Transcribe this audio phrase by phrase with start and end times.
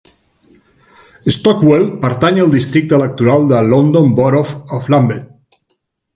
[1.35, 5.63] Stockwell pertany al districte electoral de London Borough of Lambeth.